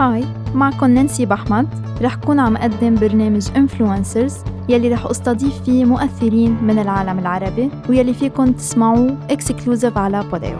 Hi 0.00 0.24
معكم 0.54 0.90
نانسي 0.90 1.26
بحمد. 1.26 1.68
رح 2.02 2.14
كون 2.14 2.40
عم 2.40 2.56
أقدم 2.56 2.94
برنامج 2.94 3.48
influencers 3.56 4.34
يلي 4.68 4.88
رح 4.88 5.06
أستضيف 5.06 5.62
فيه 5.62 5.84
مؤثرين 5.84 6.64
من 6.64 6.78
العالم 6.78 7.18
العربي 7.18 7.70
ويلي 7.88 8.14
فيكم 8.14 8.52
تسمعوه 8.52 9.18
exclusive 9.30 9.98
على 9.98 10.24
Podeo 10.30 10.58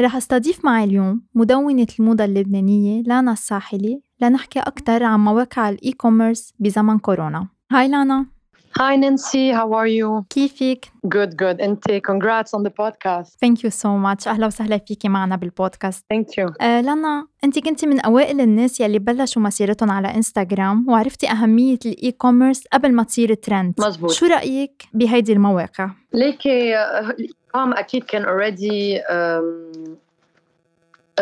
رح 0.00 0.16
أستضيف 0.16 0.64
معي 0.64 0.84
اليوم 0.84 1.22
مدونة 1.34 1.86
الموضة 2.00 2.24
اللبنانية 2.24 3.02
لانا 3.02 3.32
الساحلي 3.32 4.02
لنحكي 4.20 4.58
أكثر 4.58 5.04
عن 5.04 5.20
مواقع 5.20 5.68
ال 5.68 5.92
e-commerce 5.92 6.54
بزمن 6.58 6.98
كورونا. 6.98 7.48
Hi 7.72 7.88
لانا. 7.88 8.35
Hi 8.79 8.95
Nancy, 8.95 9.51
how 9.51 9.73
are 9.73 9.87
you? 9.87 10.23
كيفك؟ 10.29 10.85
Good, 11.07 11.35
good. 11.37 11.61
انت 11.61 11.91
congrats 11.91 12.53
on 12.53 12.63
the 12.63 12.69
podcast. 12.69 13.27
Thank 13.45 13.63
you 13.63 13.69
so 13.69 13.87
much 14.05 14.27
أهلا 14.27 14.47
وسهلا 14.47 14.77
فيكي 14.77 15.09
معنا 15.09 15.35
بالبودكاست 15.35 16.05
Thank 16.13 16.27
you. 16.27 16.53
آه 16.61 16.81
لانا 16.81 17.27
أنت 17.43 17.59
كنتي 17.59 17.87
من 17.87 17.99
أوائل 17.99 18.41
الناس 18.41 18.81
يلي 18.81 18.99
بلشوا 18.99 19.41
مسيرتهم 19.41 19.91
على 19.91 20.07
إنستغرام 20.07 20.89
وعرفتي 20.89 21.29
أهمية 21.31 21.79
الإي 21.85 22.11
كوميرس 22.11 22.63
قبل 22.73 22.93
ما 22.93 23.03
تصير 23.03 23.33
ترند 23.33 23.73
مزبوط. 23.79 24.11
شو 24.11 24.25
رأيك 24.25 24.83
بهيدي 24.93 25.33
المواقع؟ 25.33 25.89
ليكي 26.13 26.75
الإقام 26.79 27.73
أكيد 27.73 28.03
كان 28.03 28.25
already 28.25 28.99
um, 29.09 29.97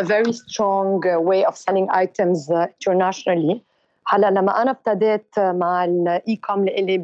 a 0.00 0.04
very 0.04 0.32
strong 0.32 1.00
way 1.28 1.44
of 1.44 1.56
selling 1.56 1.88
items 1.90 2.50
uh, 2.50 2.66
internationally. 2.66 3.60
هلا 4.07 4.31
لما 4.31 4.61
أنا 4.61 4.71
ابتديت 4.71 5.39
مع 5.39 5.85
ال 5.85 6.35
e-com 6.35 6.65
لإلي 6.65 6.97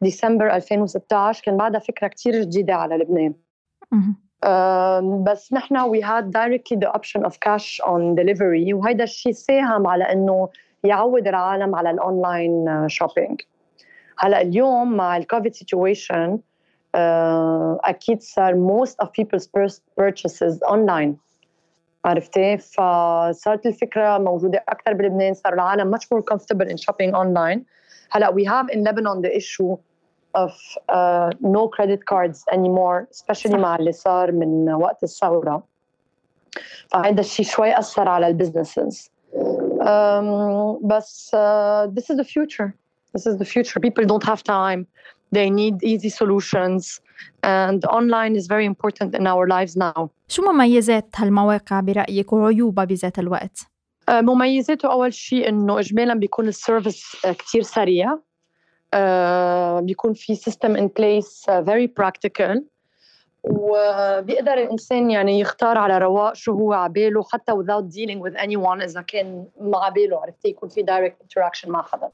بديسمبر 0.00 0.54
2016 0.54 1.42
كان 1.44 1.56
بعدها 1.56 1.80
فكرة 1.80 2.08
كتير 2.08 2.40
جديدة 2.40 2.74
على 2.74 2.96
لبنان. 2.96 3.34
بس 5.24 5.52
نحن 5.52 5.76
we 5.92 6.00
had 6.02 6.24
directly 6.30 6.76
the 6.76 6.90
option 6.92 7.24
of 7.24 7.32
cash 7.40 7.80
on 7.80 8.14
delivery 8.14 8.74
وهيدا 8.74 9.04
الشيء 9.04 9.32
ساهم 9.32 9.86
على 9.86 10.04
إنه 10.04 10.48
يعود 10.84 11.28
العالم 11.28 11.74
على 11.74 11.90
ال 11.90 12.03
online 12.03 12.84
shopping 12.88 13.40
هلا 14.18 14.40
اليوم 14.40 14.96
مع 14.96 15.16
ال 15.16 15.22
COVID 15.22 15.54
situation 15.54 16.38
أكيد 17.84 18.22
صار 18.22 18.54
most 18.54 19.04
of 19.04 19.08
people's 19.08 19.46
pur- 19.46 19.80
purchases 20.00 20.62
online. 20.62 21.14
عرفتي 22.04 22.58
فصارت 22.58 23.66
الفكرة 23.66 24.18
موجوده 24.18 24.64
أكثر 24.68 24.92
بلبنان 24.92 25.34
صار 25.34 25.54
العالم 25.54 25.96
much 25.96 26.02
more 26.14 26.22
comfortable 26.22 26.68
in 26.68 26.76
shopping 26.76 27.14
online 27.14 27.60
هلا 28.10 28.30
we 28.30 28.44
have 28.44 28.68
in 28.70 28.84
Lebanon 28.84 29.22
the 29.22 29.36
issue 29.36 29.76
of 30.34 30.52
uh, 30.88 31.30
no 31.40 31.68
credit 31.68 32.04
cards 32.06 32.44
anymore 32.52 33.08
especially. 33.10 33.54
مع 33.54 33.76
اللي 33.76 33.92
صار 33.92 34.32
من 34.32 34.72
وقت 34.72 35.02
الثوره 35.02 35.62
فهذا 36.88 37.20
الشيء 37.20 37.46
شوي 37.46 37.78
اثر 37.78 38.08
على 38.08 38.26
ال 38.26 38.34
businesses 38.34 39.10
um, 39.80 40.78
بس 40.82 41.30
uh, 41.34 41.86
this 41.94 42.10
is 42.10 42.16
the 42.16 42.24
future 42.24 42.74
this 43.16 43.26
is 43.26 43.38
the 43.38 43.44
future 43.44 43.80
people 43.80 44.04
don't 44.04 44.24
have 44.24 44.42
time 44.42 44.86
they 45.34 45.48
need 45.50 45.76
easy 45.92 46.10
solutions. 46.20 47.00
And 47.42 47.80
online 47.98 48.34
is 48.40 48.46
very 48.54 48.66
important 48.72 49.10
in 49.14 49.26
our 49.26 49.46
lives 49.46 49.76
now. 49.76 50.08
شو 50.28 50.42
مميزات 50.42 51.08
هالمواقع 51.16 51.80
برأيك 51.80 52.32
وعيوبها 52.32 52.84
بذات 52.84 53.18
الوقت؟ 53.18 53.58
uh, 54.10 54.12
مميزاته 54.12 54.92
أول 54.92 55.14
شيء 55.14 55.48
إنه 55.48 55.78
اجمالا 55.78 56.14
بيكون 56.14 56.48
ال 56.48 56.56
service 56.56 57.16
كثير 57.24 57.62
سريع. 57.62 58.14
uh, 58.14 58.98
بيكون 59.82 60.12
في 60.12 60.34
system 60.34 60.76
in 60.76 60.86
place 60.86 61.44
very 61.64 61.86
practical 61.86 62.64
وبيقدر 63.44 64.52
الإنسان 64.52 65.10
يعني 65.10 65.40
يختار 65.40 65.78
على 65.78 65.98
رواق 65.98 66.34
شو 66.34 66.52
هو 66.52 66.72
عباله 66.72 67.24
حتى 67.32 67.52
without 67.52 67.84
dealing 67.84 68.20
with 68.20 68.40
anyone 68.40 68.82
إذا 68.82 69.00
كان 69.00 69.46
ما 69.60 69.88
عباله 69.88 70.20
عرفتي 70.20 70.48
يكون 70.48 70.68
في 70.68 70.82
direct 70.82 71.24
interaction 71.24 71.68
مع 71.68 71.82
حدا. 71.82 72.10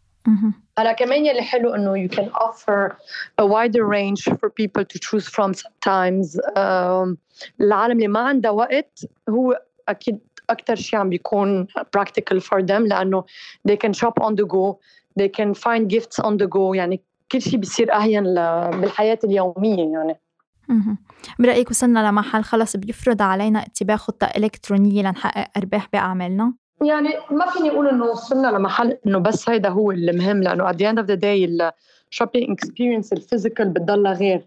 هلا 0.78 0.92
كمان 0.92 1.26
يلي 1.26 1.42
حلو 1.42 1.74
إنه 1.74 2.06
you 2.06 2.10
can 2.10 2.28
offer 2.34 2.96
a 3.40 3.46
wider 3.46 3.84
range 3.84 4.24
for 4.24 4.48
people 4.50 4.84
to 4.84 4.98
choose 4.98 5.28
from 5.28 5.54
sometimes 5.54 6.38
um, 6.56 7.16
العالم 7.60 7.96
اللي 7.96 8.08
ما 8.08 8.20
عندها 8.20 8.50
وقت 8.50 9.06
هو 9.28 9.60
أكيد 9.88 10.18
أكثر 10.50 10.74
شيء 10.76 10.98
عم 10.98 11.08
بيكون 11.08 11.66
practical 11.96 12.40
for 12.40 12.62
them 12.62 12.82
لأنه 12.82 13.24
they 13.68 13.76
can 13.76 13.92
shop 13.92 14.24
on 14.24 14.34
the 14.34 14.46
go 14.46 14.78
they 15.20 15.28
can 15.28 15.54
find 15.54 15.88
gifts 15.88 16.24
on 16.24 16.36
the 16.36 16.46
go 16.46 16.74
يعني 16.74 17.00
كل 17.32 17.42
شيء 17.42 17.58
بيصير 17.58 17.94
أهين 17.94 18.24
بالحياة 18.70 19.18
اليومية 19.24 19.92
يعني 19.92 20.20
مهم. 20.68 20.98
برأيك 21.38 21.70
وصلنا 21.70 22.08
لمحل 22.08 22.44
خلص 22.44 22.76
بيفرض 22.76 23.22
علينا 23.22 23.62
اتباع 23.62 23.96
خطة 23.96 24.24
إلكترونية 24.26 25.02
لنحقق 25.02 25.50
أرباح 25.56 25.88
بأعمالنا؟ 25.92 26.54
يعني 26.84 27.08
ما 27.30 27.46
فيني 27.50 27.70
أقول 27.70 27.88
إنه 27.88 28.04
وصلنا 28.04 28.48
لمحل 28.48 28.98
إنه 29.06 29.18
بس 29.18 29.48
هيدا 29.48 29.68
هو 29.68 29.90
المهم 29.90 30.42
لأنه 30.42 30.72
at 30.72 30.74
the 30.74 30.92
end 30.92 31.02
of 31.02 31.06
the 31.06 31.20
day 31.20 31.70
ال 32.10 32.15
shopping 32.15 32.50
experience 32.50 33.12
ال 33.12 33.19
physical 33.19 33.68
بتضلها 33.68 34.12
غير 34.12 34.46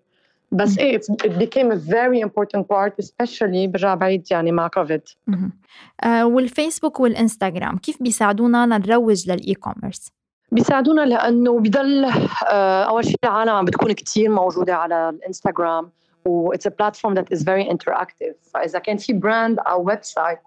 بس 0.51 0.77
إيه 0.77 0.99
it 0.99 1.31
became 1.31 1.71
a 1.71 1.77
very 1.77 2.21
important 2.27 2.61
part 2.61 3.05
especially 3.05 3.67
برجع 3.67 3.95
بعيد 3.95 4.27
يعني 4.31 4.51
مع 4.51 4.67
كوفيد. 4.67 5.01
آه 6.03 6.25
والفيسبوك 6.25 6.99
والإنستغرام 6.99 7.77
كيف 7.77 8.03
بيساعدونا 8.03 8.65
لنروج 8.65 9.31
لل 9.31 9.53
e-commerce؟ 9.53 10.11
بيساعدونا 10.51 11.01
لأنه 11.01 11.59
بضل 11.59 12.05
آه، 12.51 12.83
أول 12.83 13.05
شيء 13.05 13.15
العالم 13.23 13.49
عم 13.51 13.65
بتكون 13.65 13.91
كتير 13.91 14.29
موجودة 14.29 14.75
على 14.75 15.09
الإنستغرام 15.09 15.89
و 16.25 16.53
it's 16.53 16.65
a 16.65 16.71
platform 16.71 17.15
that 17.15 17.37
is 17.37 17.43
very 17.43 17.69
interactive 17.73 18.51
فإذا 18.53 18.79
كان 18.79 18.97
في 18.97 19.13
brand 19.13 19.59
أو 19.59 19.87
website 19.87 20.39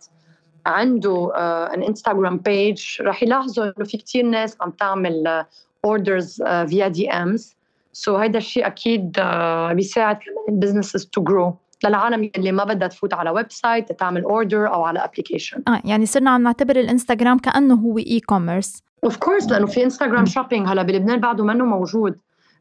عنده 0.66 1.32
an 1.74 1.82
Instagram 1.82 2.38
page 2.38 2.82
رح 3.00 3.22
يلاحظوا 3.22 3.64
إنه 3.64 3.84
في 3.84 3.96
كتير 3.96 4.24
ناس 4.26 4.56
عم 4.60 4.70
تعمل 4.70 5.44
orders 5.84 6.42
via 6.42 6.88
DMs 6.88 7.56
so 7.92 8.16
هيدا 8.16 8.38
الشيء 8.38 8.66
أكيد 8.66 9.16
آه، 9.18 9.72
بيساعد 9.72 10.16
كمان 10.16 10.44
ال 10.48 10.53
businesses 10.53 11.06
to 11.06 11.22
grow 11.22 11.56
للعالم 11.84 12.30
اللي 12.36 12.52
ما 12.52 12.64
بدها 12.64 12.88
تفوت 12.88 13.14
على 13.14 13.30
website 13.30 13.92
تعمل 13.92 14.22
order 14.22 14.74
أو 14.74 14.84
على 14.84 15.04
application 15.04 15.62
آه 15.68 15.80
يعني 15.84 16.06
صرنا 16.06 16.30
عم 16.30 16.42
نعتبر 16.42 16.76
الإنستغرام 16.76 17.38
كأنه 17.38 17.74
هو 17.74 17.98
e-commerce 17.98 18.82
of 19.04 19.16
course 19.16 19.50
لأنه 19.50 19.66
في 19.66 19.84
Instagram 19.84 20.26
shopping 20.26 20.68
هلا 20.68 20.82
بلبنان 20.82 21.20
بعده 21.20 21.44
منه 21.44 21.64
موجود. 21.64 22.18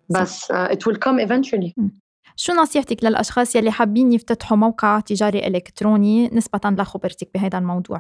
بس 0.10 0.52
it 0.52 0.78
will 0.88 0.98
come 0.98 1.28
eventually. 1.28 1.74
شو 2.36 2.54
نصيحتك 2.54 3.04
للأشخاص 3.04 3.56
يلي 3.56 3.72
حابين 3.72 4.14
يفتتحوا 4.14 4.58
موقع 4.58 5.00
تجاري 5.00 5.48
إلكتروني 5.48 6.28
نسبة 6.34 6.60
لخبرتك 6.66 7.30
بهذا 7.34 7.58
الموضوع؟ 7.58 7.98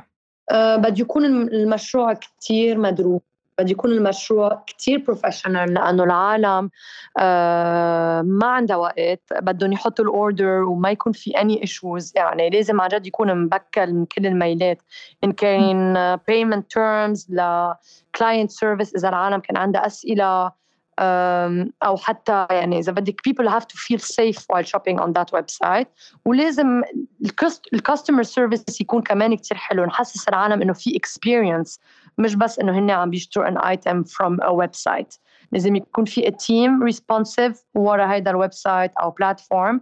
uh, 0.51 0.55
بده 0.79 0.95
يكون 1.01 1.25
الم- 1.25 1.47
المشروع 1.47 2.13
كتير 2.13 2.77
مدروس. 2.77 3.21
بده 3.59 3.71
يكون 3.71 3.91
المشروع 3.91 4.63
كتير 4.67 4.99
professional 5.07 5.73
لأنه 5.73 6.03
العالم 6.03 6.69
uh, 7.19 7.21
ما 8.25 8.45
عندها 8.47 8.77
وقت. 8.77 9.21
بدهم 9.41 9.71
يحطوا 9.73 10.05
ال 10.05 10.12
order 10.12 10.45
وما 10.63 10.91
يكون 10.91 11.13
في 11.13 11.31
any 11.31 11.61
issues 11.61 12.11
يعني 12.15 12.49
لازم 12.49 12.81
عن 12.81 12.87
جد 12.89 13.07
يكون 13.07 13.35
مبكل 13.43 13.93
من 13.93 14.05
كل 14.05 14.25
الميلات. 14.25 14.81
إن 15.23 15.31
كان 15.31 15.93
payment 16.27 16.71
terms 16.71 17.27
ل 17.29 17.71
service 18.47 18.95
إذا 18.95 19.09
العالم 19.09 19.39
كان 19.39 19.57
عندها 19.57 19.87
um, 19.87 20.51
أو 20.99 21.97
حتى 21.97 22.47
يعني 22.51 22.79
إذا 22.79 22.91
بدك 22.91 23.21
people 23.29 23.49
have 23.49 23.63
to 23.63 23.77
feel 23.77 23.99
safe 23.99 24.45
while 24.53 24.63
shopping 24.63 24.99
on 24.99 25.13
that 25.13 25.39
website. 25.39 25.85
ولازم 26.25 26.81
ال 27.73 27.79
customer 27.79 28.23
service 28.23 28.81
يكون 28.81 29.01
كمان 29.01 29.35
كتير 29.35 29.57
حلو. 29.57 29.85
نحسس 29.85 30.29
العالم 30.29 30.61
إنه 30.61 30.73
في 30.73 30.99
experience. 30.99 31.79
مش 32.17 32.35
بس 32.35 32.59
إنه 32.59 32.79
هن 32.79 32.91
عم 32.91 33.09
بيشتروا 33.09 33.49
an 33.49 33.57
item 33.57 34.03
from 34.03 34.37
a 34.43 34.51
website. 34.65 35.19
لازم 35.51 35.75
يكون 35.75 36.05
في 36.05 36.21
a 36.21 36.31
team 36.31 36.93
responsive 36.93 37.57
ورا 37.75 38.13
هيدا 38.13 38.31
ال 38.31 38.53
website 38.53 38.91
أو 39.01 39.09
platform 39.09 39.81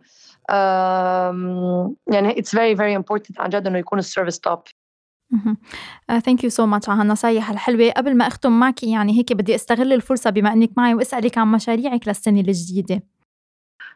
يعني 2.07 2.33
it's 2.33 2.49
very 2.49 2.75
very 2.77 2.95
important 3.01 3.39
عن 3.39 3.49
جد 3.49 3.67
إنه 3.67 3.77
يكون 3.77 3.99
ال 3.99 4.04
service 4.04 4.39
top 4.39 4.59
thank 6.25 6.43
you 6.43 6.49
so 6.49 6.65
much 6.65 6.89
على 6.89 7.01
هالنصايح 7.01 7.49
الحلوة. 7.49 7.89
قبل 7.91 8.17
ما 8.17 8.27
أختم 8.27 8.59
معك 8.59 8.83
يعني 8.83 9.17
هيك 9.19 9.33
بدي 9.33 9.55
أستغل 9.55 9.93
الفرصة 9.93 10.29
بما 10.29 10.53
أنك 10.53 10.69
معي 10.77 10.93
وأسألك 10.93 11.37
عن 11.37 11.47
مشاريعك 11.51 12.07
للسنة 12.07 12.39
الجديدة. 12.39 13.03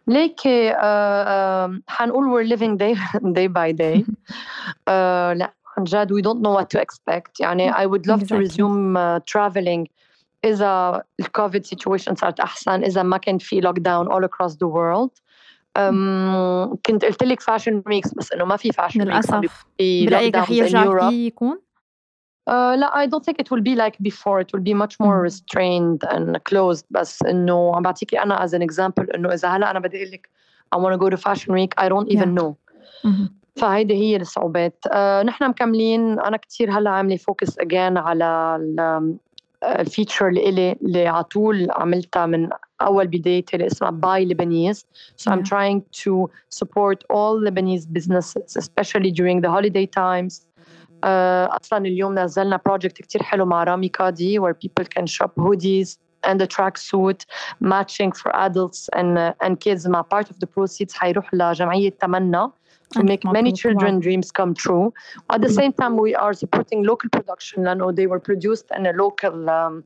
ليكي 0.07 0.71
uh, 0.73 1.81
حنقول 1.87 2.25
we're 2.25 2.49
living 2.49 2.77
day, 2.77 2.95
day 3.37 3.47
by 3.47 3.71
day. 3.71 4.03
uh, 4.03 5.33
لا 5.39 5.53
عن 5.77 5.83
جد 5.83 6.13
we 6.13 6.21
don't 6.21 6.41
know 6.41 6.53
what 6.59 6.69
to 6.69 6.81
expect. 6.81 7.39
يعني 7.39 7.71
I 7.73 7.85
would 7.85 8.07
love 8.07 8.21
Exactly. 8.21 8.27
to 8.27 8.35
resume 8.37 8.97
uh, 8.97 9.19
traveling 9.25 9.87
إذا 10.45 11.03
ال 11.19 11.27
COVID 11.27 11.65
situation 11.65 12.13
صارت 12.13 12.39
أحسن 12.39 12.83
إذا 12.83 13.03
ما 13.03 13.17
كان 13.17 13.37
في 13.37 13.61
lock 13.61 13.75
down 13.79 14.07
all 14.13 14.23
across 14.23 14.53
the 14.53 14.67
world. 14.67 15.11
كنت 16.85 17.05
قلت 17.05 17.23
لك 17.23 17.41
fashion 17.41 17.83
weeks 17.85 18.13
بس 18.13 18.31
إنه 18.31 18.45
ما 18.45 18.57
في 18.57 18.71
fashion 18.71 19.01
للأسف 19.01 19.65
برأيك 19.79 20.35
رح 20.35 20.51
يرجع 20.51 21.09
فيه 21.09 21.27
يكون؟ 21.27 21.59
Uh, 22.49 22.75
لا 22.75 23.05
I 23.05 23.09
don't 23.09 23.25
think 23.25 23.37
it 23.41 23.51
will 23.51 23.61
be 23.61 23.75
like 23.75 23.97
before 24.09 24.39
it 24.39 24.49
will 24.53 24.63
be 24.63 24.73
much 24.73 24.95
more 24.99 25.17
مم. 25.17 25.27
restrained 25.27 26.09
and 26.09 26.37
closed 26.49 26.85
بس 26.89 27.23
إنه 27.23 27.75
عم 27.75 27.81
بعطيكي 27.81 28.19
أنا 28.23 28.47
as 28.47 28.49
an 28.49 28.61
example 28.61 29.15
إنه 29.15 29.33
إذا 29.33 29.49
هلأ 29.49 29.71
أنا 29.71 29.79
بدي 29.79 29.97
أقول 29.97 30.11
لك 30.11 30.29
I 30.75 30.79
want 30.79 30.93
to 30.93 30.97
go 30.97 31.09
to 31.09 31.17
fashion 31.17 31.53
week 31.53 31.83
I 31.83 31.89
don't 31.89 32.09
even 32.11 32.29
Yeah. 32.29 32.41
know. 32.41 32.53
فهيدي 33.55 33.93
هي 33.93 34.15
الصعوبات 34.15 34.85
آه، 34.91 35.23
نحن 35.23 35.49
مكملين 35.49 36.19
أنا 36.19 36.37
كثير 36.37 36.71
هلأ 36.71 36.89
عاملة 36.89 37.17
focus 37.17 37.59
again 37.59 37.97
على 37.97 38.57
ال 39.63 39.71
feature 39.71 40.27
اللي 40.27 40.49
إلي 40.49 40.71
اللي 40.71 41.07
على 41.07 41.23
طول 41.23 41.67
عملتها 41.71 42.25
من 42.25 42.49
اول 42.80 43.06
بدايتي 43.06 43.56
اللي 43.56 43.66
اسمها 43.66 43.90
باي 43.90 44.28
Lebanese 44.28 44.78
so 45.16 45.32
I'm 45.32 45.42
trying 45.42 45.82
to 46.04 46.30
support 46.60 47.04
all 47.10 47.40
Lebanese 47.40 47.86
businesses 47.92 48.56
especially 48.56 49.10
during 49.10 49.40
the 49.40 49.50
holiday 49.50 49.86
times 49.86 50.46
uh, 51.02 51.56
اصلا 51.60 51.78
اليوم 51.78 52.18
نزلنا 52.18 52.60
بروجكت 52.66 53.02
كتير 53.02 53.22
حلو 53.22 53.46
مع 53.46 53.64
رامي 53.64 53.88
كادي 53.88 54.40
where 54.40 54.54
people 54.54 54.84
can 54.84 55.06
shop 55.06 55.30
hoodies 55.38 55.98
and 56.24 56.40
a 56.40 56.46
tracksuit 56.46 57.20
matching 57.60 58.12
for 58.12 58.30
adults 58.36 58.88
and 58.98 59.18
uh, 59.18 59.46
and 59.46 59.60
kids 59.60 59.86
مع 59.86 60.02
part 60.02 60.30
of 60.30 60.36
the 60.40 60.46
proceeds 60.46 60.94
حيروح 60.94 61.34
لجمعية 61.34 61.90
تمنى 61.90 62.50
to 62.92 63.02
make 63.02 63.24
many 63.24 63.52
children 63.52 64.00
dreams 64.00 64.30
come 64.30 64.54
true. 64.54 64.92
At 65.30 65.40
the 65.40 65.48
same 65.48 65.72
time, 65.72 65.96
we 65.96 66.14
are 66.14 66.32
supporting 66.32 66.82
local 66.84 67.08
production. 67.10 67.64
know 67.64 67.90
they 67.92 68.06
were 68.06 68.20
produced 68.20 68.66
in 68.76 68.86
a 68.86 68.92
local 68.92 69.50
um, 69.50 69.84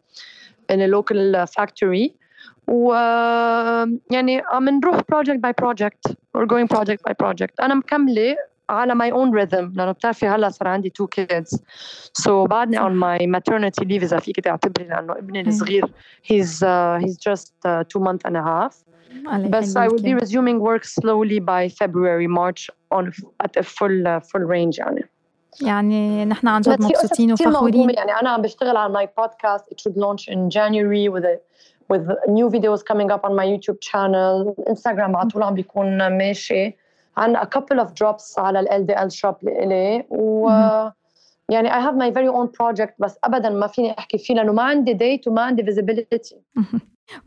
in 0.68 0.80
a 0.80 0.88
local 0.88 1.36
uh, 1.36 1.46
factory. 1.46 2.14
و 2.67 2.93
يعني 4.11 4.41
عم 4.51 4.69
نروح 4.69 4.97
project 4.99 5.39
by 5.47 5.51
project 5.65 6.13
we're 6.37 6.45
going 6.45 6.67
project 6.77 7.01
by 7.09 7.13
project 7.23 7.53
أنا 7.63 7.75
مكملة 7.75 8.35
على 8.69 8.93
my 8.93 9.13
own 9.13 9.31
rhythm 9.31 9.77
لأنه 9.77 9.91
بتعرفي 9.91 10.27
هلا 10.27 10.49
صار 10.49 10.67
عندي 10.67 10.93
two 11.01 11.07
kids 11.19 11.59
so 12.21 12.29
بعدني 12.29 12.79
on 12.79 12.93
my 12.93 13.39
maternity 13.39 13.85
leave 13.85 14.03
إذا 14.03 14.19
فيك 14.19 14.39
تعتبري 14.39 14.87
لأنه 14.87 15.13
ابني 15.13 15.41
الصغير 15.41 15.85
he's 16.23 16.63
uh, 16.63 17.05
he's 17.05 17.17
just 17.17 17.53
uh, 17.65 17.83
two 17.83 17.99
months 17.99 18.25
and 18.25 18.37
a 18.37 18.43
half 18.43 18.75
بس 19.49 19.77
I 19.77 19.87
will 19.87 20.01
be 20.01 20.13
resuming 20.13 20.59
work 20.59 20.83
slowly 20.85 21.39
by 21.39 21.69
February 21.69 22.27
March 22.27 22.69
on 22.91 23.11
at 23.45 23.57
a 23.57 23.63
full 23.63 24.07
uh, 24.07 24.19
full 24.19 24.41
range 24.41 24.79
يعني 24.79 25.09
يعني 25.61 26.25
نحن 26.25 26.47
عن 26.47 26.61
جد 26.61 26.81
مبسوطين 26.81 27.31
وفخورين 27.33 27.89
يعني 27.89 28.11
أنا 28.11 28.29
عم 28.29 28.41
بشتغل 28.41 28.77
على 28.77 28.93
my 28.93 29.07
podcast 29.07 29.63
it 29.71 29.79
should 29.81 29.97
launch 29.97 30.27
in 30.27 30.49
January 30.49 31.09
with 31.09 31.23
a 31.23 31.39
with 31.91 32.05
new 32.37 32.47
videos 32.49 32.79
coming 32.89 33.09
up 33.15 33.23
on 33.27 33.33
my 33.35 33.45
YouTube 33.45 33.79
channel 33.81 34.55
Instagram 34.73 35.15
على 35.15 35.29
طول 35.29 35.43
عم 35.43 35.53
بيكون 35.53 36.17
ماشي 36.17 36.75
عن 37.17 37.37
a 37.37 37.45
couple 37.45 37.79
of 37.79 37.87
drops 37.87 38.37
على 38.39 38.59
ال 38.59 38.67
LDL 38.67 39.09
shop 39.19 39.35
لإلي 39.43 40.05
و 40.09 40.49
يعني 41.49 41.69
I 41.69 41.73
have 41.73 41.95
my 41.95 42.11
very 42.11 42.29
own 42.29 42.47
project 42.47 42.93
بس 42.99 43.17
ابدا 43.23 43.49
ما 43.49 43.67
فيني 43.67 43.97
احكي 43.99 44.17
فيه 44.17 44.33
لأنه 44.33 44.51
ما 44.51 44.63
عندي 44.63 44.97
date 44.97 45.27
وما 45.27 45.41
عندي 45.41 45.63
visibility. 45.63 46.35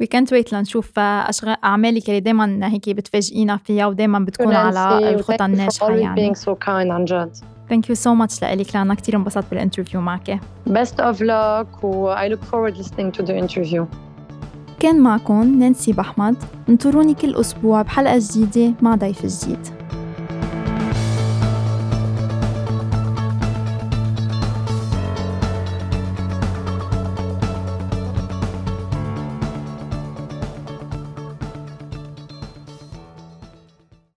وي 0.01 0.07
كانت 0.07 0.33
ويت 0.33 0.53
لنشوف 0.53 0.99
أشغال 0.99 1.57
أعمالك 1.65 2.09
اللي 2.09 2.21
دايما 2.21 2.73
هيك 2.73 2.91
بتفاجئينا 2.91 3.57
فيها 3.57 3.87
ودايما 3.87 4.19
بتكون 4.19 4.55
على 4.55 5.11
الخطى 5.15 5.45
الناجحة 5.45 5.91
يعني 5.91 6.35
being 6.35 6.37
so 6.39 6.53
kind 6.67 6.69
عن 6.69 7.05
جد 7.05 7.37
thank 7.69 7.89
you 7.89 7.95
so 7.95 8.15
much 8.15 8.45
لك 8.45 8.75
لأنا 8.75 8.95
كثير 8.95 9.17
انبسطت 9.17 9.51
بال 9.51 9.60
interview 9.60 10.01
معك 10.01 10.41
best 10.69 10.97
of 10.99 11.21
luck 11.21 11.85
و 11.85 12.15
I 12.15 12.29
look 12.29 12.45
forward 12.45 12.77
listening 12.77 13.13
to 13.19 13.23
the 13.23 13.37
interview. 13.37 14.04
كان 14.85 15.01
معكم 15.01 15.59
نانسي 15.59 15.93
بحمد 15.93 16.37
انطروني 16.69 17.15
كل 17.15 17.35
أسبوع 17.35 17.83
بحلقة 17.83 18.19
جديدة 18.19 18.75
مع 18.83 18.95
ضيف 18.95 19.27
جديد. 19.27 19.84